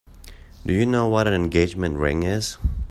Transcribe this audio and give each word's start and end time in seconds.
Do 0.65 0.73
you 0.73 0.87
know 0.87 1.07
what 1.07 1.27
an 1.27 1.35
engagement 1.35 1.97
ring 1.97 2.23
is? 2.23 2.57